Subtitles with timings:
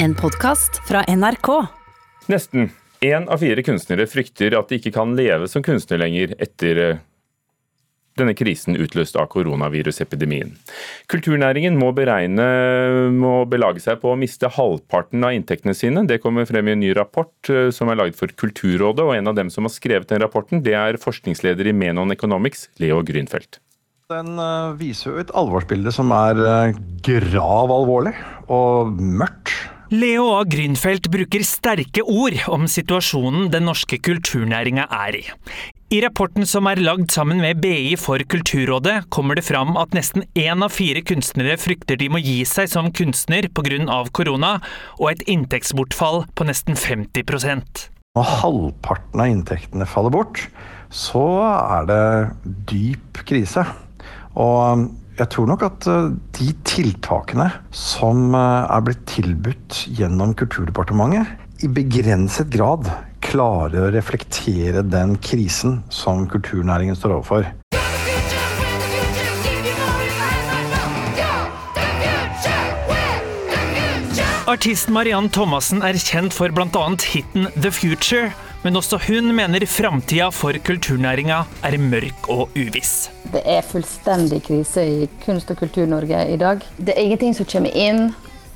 [0.00, 1.48] En podkast fra NRK.
[2.30, 2.68] Nesten.
[3.00, 7.00] Én av fire kunstnere frykter at de ikke kan leve som kunstner lenger etter eh,
[8.18, 10.52] denne krisen utløst av koronavirusepidemien.
[11.10, 12.46] Kulturnæringen må, beregne,
[13.10, 16.04] må belage seg på å miste halvparten av inntektene sine.
[16.06, 19.32] Det kommer frem i en ny rapport eh, som er laget for Kulturrådet, og en
[19.32, 23.58] av dem som har skrevet den rapporten, det er forskningsleder i Menon Economics, Leo Grünfeldt.
[24.14, 26.70] Den eh, viser jo et alvorsbilde som er
[27.02, 28.14] grav alvorlig
[28.46, 29.56] og mørkt.
[29.88, 30.42] Leo A.
[30.44, 35.22] Grünfeldt bruker sterke ord om situasjonen den norske kulturnæringa er i.
[35.88, 40.26] I rapporten som er lagd sammen med BI for Kulturrådet, kommer det fram at nesten
[40.36, 44.04] én av fire kunstnere frykter de må gi seg som kunstner pga.
[44.12, 44.60] korona,
[45.00, 47.24] og et inntektsbortfall på nesten 50
[48.12, 50.50] Når halvparten av inntektene faller bort,
[50.92, 51.24] så
[51.64, 52.04] er det
[52.44, 53.64] dyp krise.
[54.36, 61.34] Og jeg tror nok at eh, de tiltakene som eh, er blitt tilbudt gjennom Kulturdepartementet,
[61.66, 62.86] i begrenset grad
[63.24, 67.48] klarer å reflektere den krisen som kulturnæringen står overfor.
[74.48, 76.84] Artisten Mariann Thomassen er kjent for bl.a.
[77.10, 78.30] hiten The Future,
[78.62, 83.08] men også hun mener framtida for kulturnæringa er mørk og uviss.
[83.32, 86.64] Det er fullstendig krise i kunst- og kultur-Norge i dag.
[86.76, 88.08] Det er ingenting som kommer inn,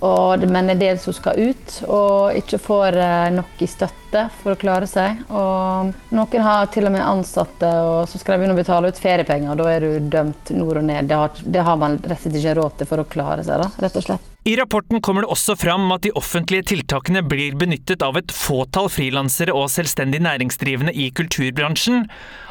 [0.02, 4.54] og men en del som skal ut, og ikke får eh, nok i støtte for
[4.54, 5.22] å klare seg.
[5.30, 8.98] Og noen har til og med ansatte og så skal de begynne å betale ut
[8.98, 9.54] feriepenger.
[9.60, 11.06] Da er du dømt nord og ned.
[11.06, 13.62] Det har, det har man rett og slett ikke råd til for å klare seg.
[13.62, 14.31] Da, rett og slett.
[14.42, 18.88] I rapporten kommer det også fram at de offentlige tiltakene blir benyttet av et fåtall
[18.90, 22.08] frilansere og selvstendig næringsdrivende i kulturbransjen.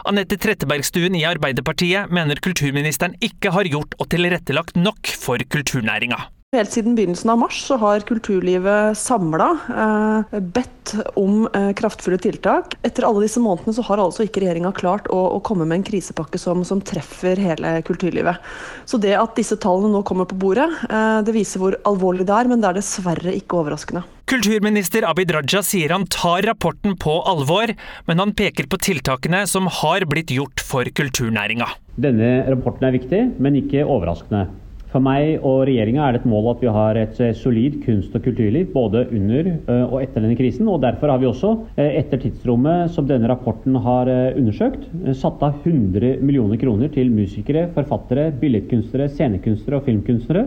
[0.07, 6.29] Anette Trettebergstuen i Arbeiderpartiet mener kulturministeren ikke har gjort og tilrettelagt nok for kulturnæringa.
[6.51, 12.73] Helt siden begynnelsen av mars så har kulturlivet samla eh, bedt om eh, kraftfulle tiltak.
[12.83, 15.85] Etter alle disse månedene så har altså ikke regjeringa klart å, å, komme med en
[15.87, 18.43] krisepakke som, som, treffer hele kulturlivet.
[18.83, 22.35] Så det at disse tallene nå kommer på bordet, eh, det viser hvor alvorlig det
[22.35, 24.03] er, men det er dessverre ikke overraskende.
[24.27, 27.71] Kulturminister Abid Raja sier han tar rapporten på alvor,
[28.11, 31.71] men han peker på tiltakene som har blitt gjort for kulturnæringa.
[31.95, 34.49] Denne rapporten er viktig, men ikke overraskende.
[34.91, 38.15] For meg og regjeringa er det et mål at vi har et eh, solid kunst-
[38.17, 40.67] og kulturliv både under eh, og etter denne krisen.
[40.67, 44.83] og Derfor har vi også, eh, etter tidsrommet som denne rapporten har undersøkt,
[45.15, 50.45] satt av 100 millioner kroner til musikere, forfattere, billedkunstnere, scenekunstnere og filmkunstnere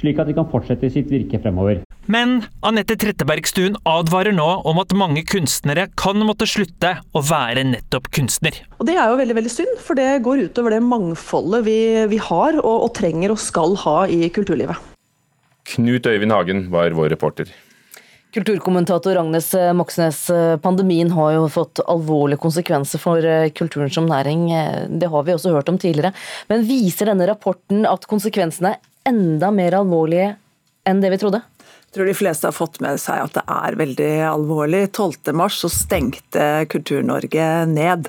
[0.00, 1.82] slik at de kan fortsette sitt virke fremover.
[2.10, 8.08] Men Anette Trettebergstuen advarer nå om at mange kunstnere kan måtte slutte å være nettopp
[8.16, 8.56] kunstner.
[8.80, 11.80] Og Det er jo veldig veldig synd, for det går utover det mangfoldet vi,
[12.10, 14.88] vi har og, og trenger og skal ha i kulturlivet.
[15.70, 17.52] Knut Øyvind Hagen var vår reporter.
[18.30, 20.18] Kulturkommentator Agnes Moxnes,
[20.62, 23.26] pandemien har jo fått alvorlige konsekvenser for
[23.58, 24.44] kulturen som næring.
[25.02, 26.14] Det har vi også hørt om tidligere.
[26.50, 28.76] Men viser denne rapporten at konsekvensene
[29.10, 30.34] enda mer alvorlige
[30.88, 31.42] enn det vi trodde?
[31.90, 34.84] Jeg tror de fleste har fått med seg at det er veldig alvorlig.
[34.94, 38.06] 12.3 så stengte Kultur-Norge ned.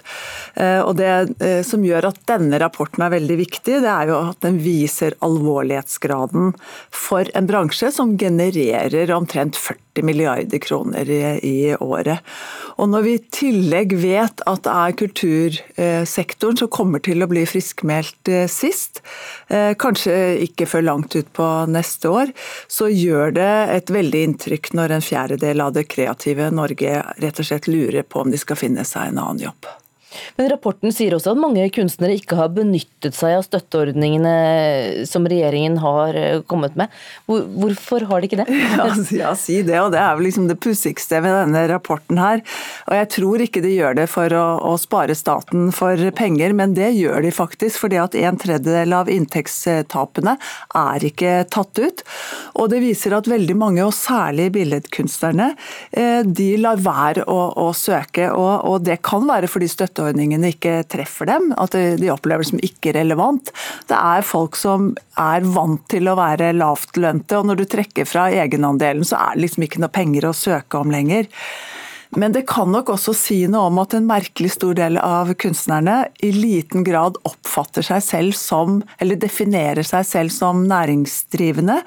[0.54, 1.10] Eh, og Det
[1.42, 5.18] eh, som gjør at denne rapporten er veldig viktig, det er jo at den viser
[5.26, 6.54] alvorlighetsgraden
[6.94, 12.24] for en bransje som genererer omtrent 40 milliarder kroner i året.
[12.80, 17.44] Og når vi i tillegg vet at det er kultursektoren som kommer til å bli
[17.50, 19.04] friskmeldt eh, sist,
[19.52, 20.16] eh, kanskje
[20.48, 22.34] ikke før langt ut på neste år,
[22.72, 27.52] så gjør det et veldig inntrykk når en fjerdedel av det kreative Norge rett og
[27.52, 29.72] slett lurer på om de skal finne seg en annen jobb.
[30.38, 35.78] Men rapporten sier også at mange kunstnere ikke har benyttet seg av støtteordningene som regjeringen
[35.82, 36.92] har eh, kommet med.
[37.28, 38.50] Hvorfor har de ikke det?
[38.72, 39.78] Ja, ja si det.
[39.82, 42.42] Og det er vel liksom det pussigste ved denne rapporten her.
[42.88, 46.76] Og jeg tror ikke de gjør det for å, å spare staten for penger, men
[46.78, 47.82] det gjør de faktisk.
[47.84, 50.38] fordi at en tredjedel av inntektstapene
[50.78, 52.04] er ikke tatt ut.
[52.62, 55.52] Og det viser at veldig mange, og særlig billedkunstnerne,
[55.92, 58.30] eh, de lar være å, å søke.
[58.32, 62.52] Og, og det kan være fordi støtte støtteordningene ikke treffer dem, at de opplever det
[62.52, 63.52] som ikke relevant.
[63.88, 68.30] Det er folk som er vant til å være lavtlønte, og når du trekker fra
[68.32, 71.30] egenandelen, så er det liksom ikke noe penger å søke om lenger.
[72.12, 76.10] Men det kan nok også si noe om at en merkelig stor del av kunstnerne
[76.20, 81.78] i liten grad oppfatter seg selv som, eller definerer seg selv som næringsdrivende,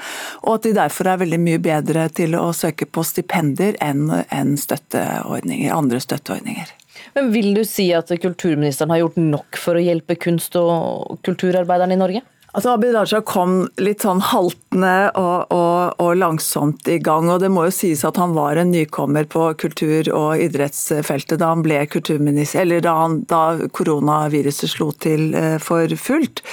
[0.46, 5.68] og at de derfor er veldig mye bedre til å søke på stipender enn støtteordninger,
[5.76, 6.72] andre støtteordninger.
[7.14, 11.94] Men Vil du si at kulturministeren har gjort nok for å hjelpe kunst- og kulturarbeiderne
[11.94, 12.24] i Norge?
[12.54, 17.26] Altså Abid Raja kom litt sånn haltende og, og, og, langsomt i gang.
[17.26, 21.50] og Det må jo sies at han var en nykommer på kultur- og idrettsfeltet da
[21.50, 23.42] han ble kulturminister, eller da, han, da
[23.74, 26.44] koronaviruset slo til eh, for fullt.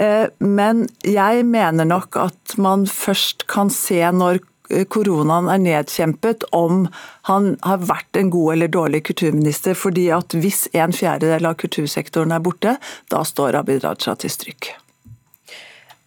[0.00, 4.40] Eh, men jeg mener nok at man først kan se når
[4.88, 6.86] koronaen er nedkjempet, om
[7.28, 9.74] han har vært en god eller dårlig kulturminister.
[9.74, 12.78] fordi at hvis en fjerdedel av kultursektoren er borte,
[13.10, 14.74] da står Abid Raja til stryk.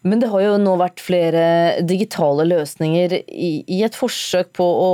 [0.08, 1.44] Men det har jo nå vært flere
[1.86, 4.92] digitale løsninger i, et forsøk på å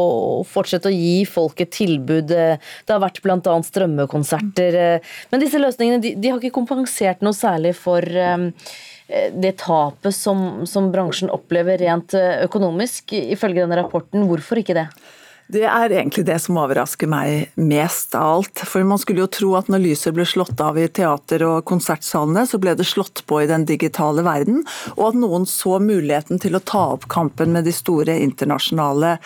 [0.47, 2.31] fortsette å gi folk et tilbud.
[2.31, 3.57] Det har vært bl.a.
[3.67, 4.79] strømmekonserter.
[5.31, 8.49] Men disse løsningene de, de, har ikke kompensert noe særlig for um,
[9.07, 14.23] det tapet som, som bransjen opplever rent økonomisk, ifølge denne rapporten.
[14.29, 14.87] Hvorfor ikke det?
[15.53, 18.61] Det er egentlig det som overrasker meg mest av alt.
[18.65, 22.47] For man skulle jo tro at når lyset ble slått av i teater- og konsertsalene,
[22.49, 24.63] så ble det slått på i den digitale verden,
[24.95, 29.17] og at noen så muligheten til å ta opp kampen med de store internasjonale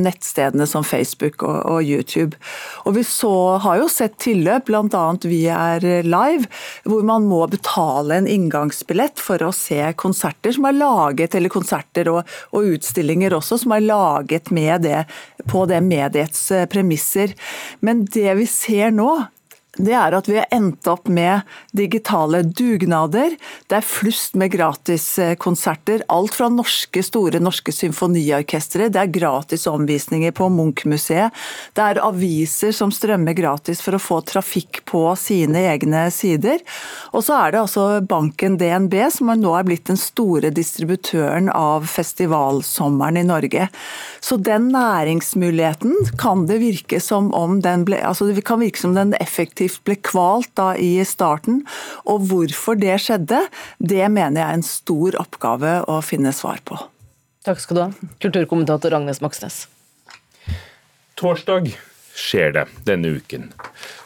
[0.00, 2.38] nettstedene som Facebook og, YouTube.
[2.88, 5.04] Og vi så, har jo sett tilløp, bl.a.
[5.28, 6.48] Vi er live,
[6.88, 12.08] hvor man må betale en inngangsbillett for å se konserter som er laget, eller konserter
[12.14, 12.24] og,
[12.56, 15.04] og utstillinger også, som er laget med det
[15.46, 17.34] på det mediets eh, premisser.
[17.80, 19.12] Men det vi ser nå,
[19.78, 21.46] det er at vi har endt opp med
[21.76, 23.36] digitale dugnader.
[23.70, 26.02] Det er flust med gratiskonserter.
[26.10, 28.88] Alt fra norske, store norske symfoniorkestre.
[28.92, 31.34] Det er gratis omvisninger på Munch-museet.
[31.78, 36.64] Det er aviser som strømmer gratis for å få trafikk på sine egne sider.
[37.12, 41.86] Og så er det altså banken DNB som nå er blitt den store distributøren av
[41.86, 43.68] festivalsommeren i Norge.
[44.24, 48.96] Så den næringsmuligheten kan det virke som om den ble, altså det kan virke som
[48.96, 51.64] den effektivt aktivt ble kvalt da i starten.
[52.08, 53.48] Og hvorfor det skjedde,
[53.78, 56.78] det mener jeg er en stor oppgave å finne svar på.
[57.44, 59.66] Takk skal du ha, kulturkommentator Agnes Moxnes.
[61.18, 61.72] Torsdag
[62.18, 63.48] skjer det denne uken.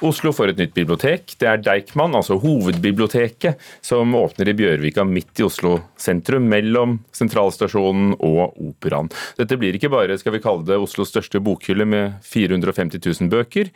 [0.05, 1.35] Oslo får et nytt bibliotek.
[1.41, 8.17] Det er Deichman, altså hovedbiblioteket, som åpner i Bjørvika midt i Oslo sentrum, mellom sentralstasjonen
[8.19, 9.11] og Operaen.
[9.39, 13.73] Dette blir ikke bare skal vi kalle det Oslos største bokhylle med 450 000 bøker.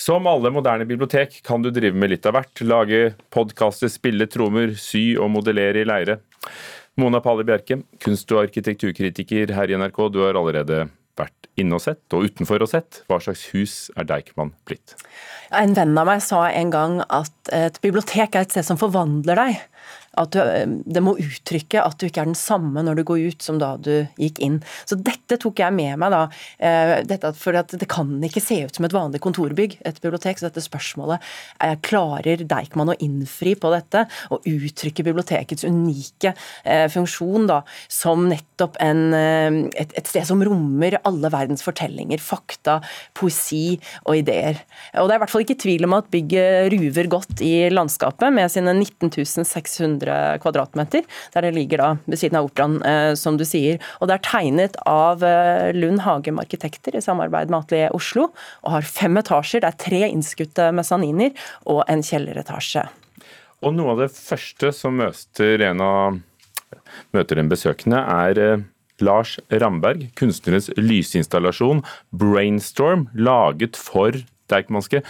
[0.00, 2.64] Som alle moderne bibliotek kan du drive med litt av hvert.
[2.66, 3.02] Lage
[3.34, 6.18] podkaster, spille trommer, sy og modellere i leire.
[6.98, 10.84] Mona Palle Bjerke, kunst- og arkitekturkritiker her i NRK, du har allerede
[11.18, 13.02] vært inne og sett, og utenfor og sett.
[13.10, 14.96] Hva slags hus er Deichman blitt?
[15.54, 19.38] En venn av meg sa en gang at et bibliotek er et sted som forvandler
[19.38, 19.60] deg.
[20.20, 23.22] At du, eh, det må uttrykke at du ikke er den samme når du går
[23.34, 24.60] ut som da du gikk inn.
[24.88, 26.22] Så dette tok jeg med meg da.
[26.58, 30.38] Eh, for det kan ikke se ut som et vanlig kontorbygg, et bibliotek.
[30.38, 31.22] Så dette spørsmålet
[31.64, 36.34] er klarer Deichman å innfri på dette og uttrykke bibliotekets unike
[36.64, 42.78] eh, funksjon da, som nettopp en, et, et sted som rommer alle verdens fortellinger, fakta,
[43.16, 44.60] poesi og ideer.
[45.00, 48.34] Og det er i hvert fall ikke tvil om at bygget ruver godt i landskapet
[48.34, 51.04] med sine 19 600 100 kvadratmeter,
[51.34, 53.80] der det ligger da ved siden av operaen, eh, som du sier.
[54.00, 58.30] Og det er tegnet av eh, Lund Hagem Arkitekter i samarbeid med Atelier Oslo,
[58.62, 59.64] og har fem etasjer.
[59.64, 61.32] Det er tre innskutte mesaniner
[61.66, 62.86] og en kjelleretasje.
[63.64, 66.20] Og noe av det første som møter en, av,
[67.16, 68.70] møter en besøkende, er eh,
[69.02, 71.82] Lars Ramberg, kunstnerens lysinstallasjon
[72.14, 74.14] 'Brainstorm', laget for
[74.52, 75.00] Deichmanske.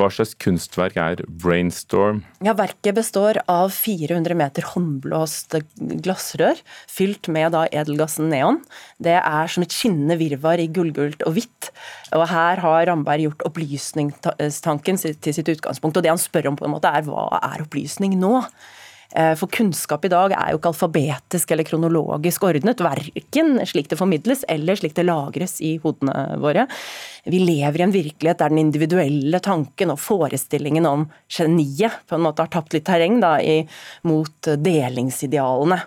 [0.00, 2.22] Hva slags kunstverk er Brainstorm?
[2.40, 8.62] Ja, Verket består av 400 meter håndblåst glassrør fylt med da edelgassen neon.
[8.96, 11.68] Det er som et skinnende virvar i gullgult og hvitt.
[12.16, 16.00] Og Her har Ramberg gjort opplysningstanken til sitt utgangspunkt.
[16.00, 18.38] og Det han spør om, på en måte er hva er opplysning nå?
[19.16, 23.98] Eh, for kunnskap i dag er jo ikke alfabetisk eller kronologisk ordnet, verken slik det
[23.98, 26.68] formidles eller slik det lagres i hodene våre.
[27.26, 32.26] Vi lever i en virkelighet der den individuelle tanken og forestillingen om geniet på en
[32.28, 33.36] måte har tapt litt terreng da,
[34.06, 35.82] mot delingsidealene.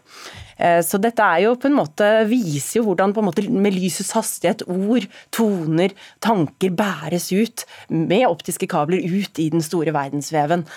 [0.57, 3.75] Eh, så dette er jo på en måte, viser jo hvordan på en måte med
[3.75, 10.67] lysets hastighet ord, toner, tanker bæres ut med optiske kabler ut i den store verdensveven.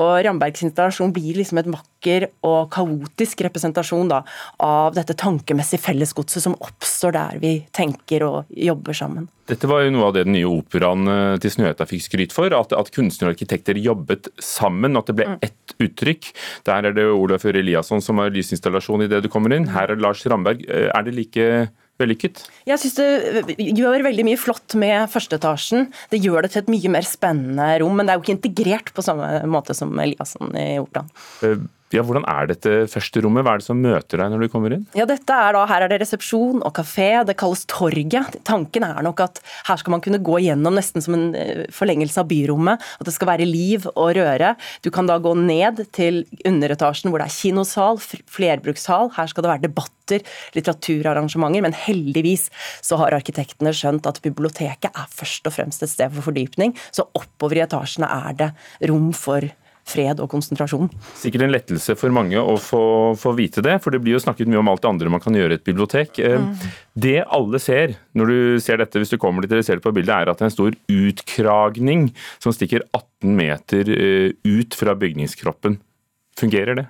[0.00, 4.22] Og Rambergs installasjon blir liksom et makker og kaotisk representasjon da,
[4.62, 9.28] av dette tankemessige fellesgodset som oppstår der vi tenker og jobber sammen.
[9.50, 12.52] Dette var jo noe av det den nye operaen eh, til Snøhetta fikk skryt for.
[12.56, 15.38] At, at kunstnere og arkitekter jobbet sammen, at det ble mm.
[15.44, 16.30] ett uttrykk.
[16.66, 19.68] Der er det Olaf Øre Eliasson som har lysinstallasjon i det du kommer inn.
[19.74, 20.64] Her er Lars Ramberg.
[20.64, 21.48] Eh, er det like
[22.00, 22.42] vellykket?
[22.68, 25.88] Jeg syns det gjør veldig mye flott med førsteetasjen.
[26.10, 28.92] Det gjør det til et mye mer spennende rom, men det er jo ikke integrert
[28.96, 31.68] på samme måte som Eliasson i operaen.
[31.92, 33.44] Ja, Hvordan er dette første rommet?
[33.44, 34.86] Hva er det som møter deg når du kommer inn?
[34.96, 38.38] Ja, dette er da, Her er det resepsjon og kafé, det kalles Torget.
[38.48, 42.22] Tanken er nok at her skal man kunne gå gjennom nesten som en eh, forlengelse
[42.22, 42.82] av byrommet.
[42.98, 44.54] At det skal være liv og røre.
[44.82, 49.52] Du kan da gå ned til underetasjen hvor det er kinosal, flerbrukssal, Her skal det
[49.52, 50.24] være debatter,
[50.56, 51.66] litteraturarrangementer.
[51.68, 52.48] Men heldigvis
[52.82, 56.74] så har arkitektene skjønt at biblioteket er først og fremst et sted for fordypning.
[56.90, 58.54] Så oppover i etasjene er det
[58.90, 59.46] rom for
[59.88, 60.88] fred og konsentrasjon.
[61.20, 62.82] Sikkert en lettelse for mange å få,
[63.20, 65.36] få, vite det, for det blir jo snakket mye om alt det andre man kan
[65.36, 66.18] gjøre i et bibliotek.
[66.24, 66.74] Eh, mm.
[67.04, 69.94] Det alle ser når du ser dette, hvis du kommer dit eller ser det på
[69.94, 72.08] bildet, er at det er en stor utkragning
[72.42, 75.78] som stikker 18 meter eh, ut fra bygningskroppen.
[76.40, 76.88] Fungerer det?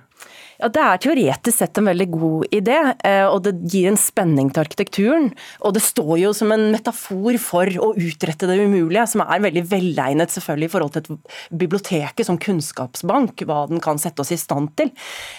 [0.59, 4.51] Ja, Det er teoretisk sett en veldig god idé, eh, og det gir en spenning
[4.53, 5.33] til arkitekturen.
[5.61, 9.65] Og det står jo som en metafor for å utrette det umulige, som er veldig
[9.67, 14.39] velegnet selvfølgelig i forhold til et biblioteket som kunnskapsbank, hva den kan sette oss i
[14.39, 14.91] stand til.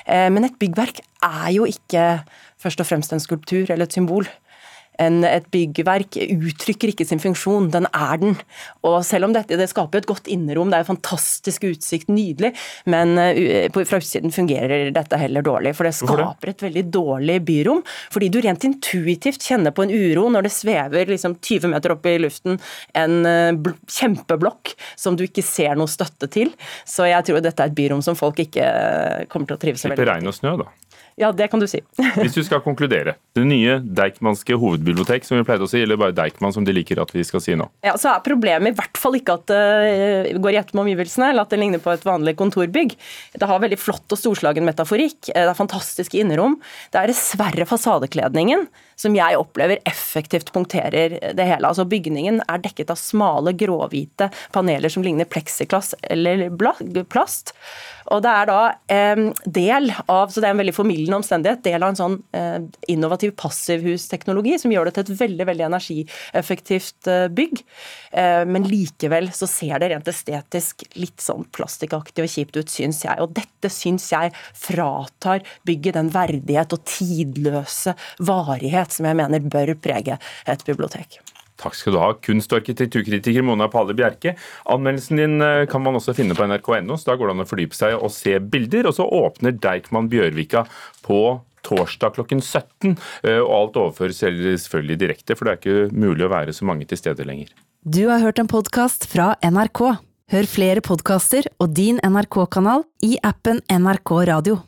[0.06, 2.22] Eh, men et byggverk er jo ikke
[2.60, 4.28] først og fremst en skulptur eller et symbol
[5.02, 8.36] en, et byggverk uttrykker ikke sin funksjon, den er den.
[8.86, 12.52] Og selv om dette det skaper et godt innerom, det er fantastisk utsikt, nydelig,
[12.90, 15.74] men uh, fra utsiden fungerer dette heller dårlig.
[15.76, 17.82] For det skaper et veldig dårlig byrom.
[18.14, 22.06] Fordi du rent intuitivt kjenner på en uro når det svever liksom 20 meter opp
[22.08, 22.60] i luften
[22.96, 26.52] en uh, kjempeblokk som du ikke ser noe støtte til.
[26.88, 29.84] Så jeg tror dette er et byrom som folk ikke eh, kommer til å trives
[29.84, 30.06] veldig godt i.
[30.06, 30.68] Slipper regn og snø, da?
[31.16, 31.80] Ja, det kan du si.
[32.20, 33.14] Hvis du skal konkludere.
[33.36, 37.00] Det nye Deichmanske hovedbibliotek, som vi pleide å si, eller bare Deichman som de liker
[37.00, 37.70] at vi skal si nå?
[37.86, 41.30] Ja, så er Problemet i hvert fall ikke at det går i ett med omgivelsene,
[41.30, 42.96] eller at det ligner på et vanlig kontorbygg.
[43.38, 46.58] Det har veldig flott og storslagen metaforikk, det er fantastiske innerom.
[46.92, 51.68] Det er dessverre fasadekledningen som jeg opplever effektivt punkterer det hele.
[51.68, 56.48] Altså Bygningen er dekket av smale, gråhvite paneler som ligner pleksiglass eller
[57.08, 57.54] plast.
[58.12, 58.60] Og det er da
[58.92, 62.58] eh, del av, så det er en veldig formildende omstendighet, del av en sånn eh,
[62.92, 67.62] innovativ passivhusteknologi som gjør det til et veldig veldig energieffektivt eh, bygg.
[68.10, 73.04] Eh, men likevel så ser det rent estetisk litt sånn plastikkaktig og kjipt ut, syns
[73.06, 73.20] jeg.
[73.22, 79.76] Og dette syns jeg fratar bygget den verdighet og tidløse varighet som jeg mener bør
[79.78, 81.20] prege et bibliotek.
[81.60, 84.36] Takk skal du ha, kunst- og arkitekturkritiker Mona Palle Bjerke.
[84.72, 87.48] Anmeldelsen din eh, kan man også finne på nrk.no, så da går det an å
[87.48, 88.90] fordype seg og se bilder.
[88.90, 90.66] Og så åpner Deichman Bjørvika
[91.06, 91.20] på
[91.66, 92.96] torsdag klokken 17,
[93.26, 96.88] eh, og alt overføres selvfølgelig direkte, for det er ikke mulig å være så mange
[96.88, 97.50] til stede lenger.
[97.86, 99.82] Du har hørt en podkast fra NRK.
[100.34, 104.64] Hør flere podkaster og din NRK-kanal i appen NRK Radio.